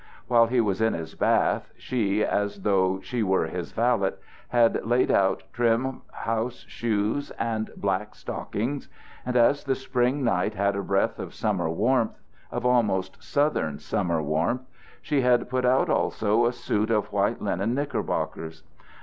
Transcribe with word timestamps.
While 0.27 0.47
he 0.47 0.59
was 0.61 0.81
in 0.81 0.93
his 0.93 1.13
bath, 1.13 1.71
she, 1.77 2.25
as 2.25 2.61
though 2.63 2.99
she 3.01 3.21
were 3.21 3.45
his 3.45 3.71
valet, 3.71 4.13
had 4.47 4.83
laid 4.83 5.11
out 5.11 5.43
trim 5.53 6.01
house 6.11 6.65
shoes 6.67 7.29
and 7.37 7.69
black 7.77 8.15
stockings; 8.15 8.89
and 9.27 9.35
as 9.37 9.63
the 9.63 9.75
spring 9.75 10.23
night 10.23 10.55
had 10.55 10.75
a 10.75 10.81
breath 10.81 11.19
of 11.19 11.35
summer 11.35 11.69
warmth, 11.69 12.19
of 12.49 12.65
almost 12.65 13.21
Southern 13.23 13.77
summer 13.77 14.23
warmth, 14.23 14.63
she 15.03 15.21
had 15.21 15.51
put 15.51 15.65
out 15.65 15.87
also 15.87 16.47
a 16.47 16.51
suit 16.51 16.89
of 16.89 17.11
white 17.13 17.39
linen 17.39 17.75
knickerbockers. 17.75 18.63